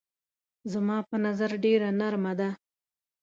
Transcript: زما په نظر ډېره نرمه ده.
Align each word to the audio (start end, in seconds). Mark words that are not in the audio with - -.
زما 0.71 0.97
په 1.09 1.15
نظر 1.25 1.51
ډېره 1.63 1.89
نرمه 1.99 2.33
ده. 2.39 2.49